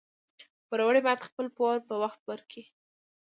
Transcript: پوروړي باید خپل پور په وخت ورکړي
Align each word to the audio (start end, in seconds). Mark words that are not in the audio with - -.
پوروړي 0.67 1.01
باید 1.05 1.25
خپل 1.27 1.45
پور 1.57 1.77
په 1.87 1.93
وخت 2.03 2.21
ورکړي 2.29 2.63